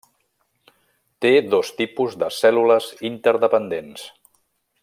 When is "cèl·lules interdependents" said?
2.39-4.09